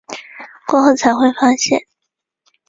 [0.65, 1.79] 过后才会发现